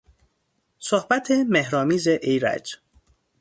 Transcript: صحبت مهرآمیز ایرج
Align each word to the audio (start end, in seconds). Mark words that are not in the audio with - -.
صحبت 0.79 1.31
مهرآمیز 1.31 2.07
ایرج 2.07 2.75